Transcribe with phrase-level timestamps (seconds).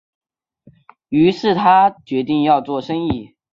[1.09, 3.35] 於是他决定要做生意